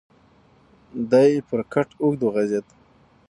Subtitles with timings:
[1.11, 2.65] دی پر کټ اوږد وغځېد.